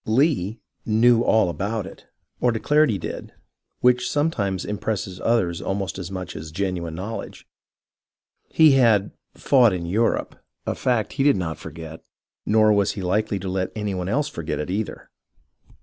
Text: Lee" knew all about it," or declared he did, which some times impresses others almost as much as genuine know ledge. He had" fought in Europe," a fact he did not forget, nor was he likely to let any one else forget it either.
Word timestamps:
Lee" 0.07 0.59
knew 0.83 1.21
all 1.21 1.47
about 1.47 1.85
it," 1.85 2.07
or 2.39 2.51
declared 2.51 2.89
he 2.89 2.97
did, 2.97 3.33
which 3.81 4.09
some 4.09 4.31
times 4.31 4.65
impresses 4.65 5.19
others 5.21 5.61
almost 5.61 5.99
as 5.99 6.09
much 6.09 6.35
as 6.35 6.51
genuine 6.51 6.95
know 6.95 7.17
ledge. 7.17 7.47
He 8.49 8.71
had" 8.71 9.11
fought 9.35 9.73
in 9.73 9.85
Europe," 9.85 10.37
a 10.65 10.73
fact 10.73 11.13
he 11.13 11.23
did 11.23 11.35
not 11.37 11.59
forget, 11.59 12.01
nor 12.47 12.73
was 12.73 12.93
he 12.93 13.03
likely 13.03 13.37
to 13.41 13.47
let 13.47 13.71
any 13.75 13.93
one 13.93 14.09
else 14.09 14.27
forget 14.27 14.57
it 14.57 14.71
either. 14.71 15.11